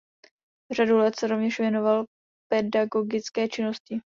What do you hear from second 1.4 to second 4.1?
věnoval pedagogické činnosti.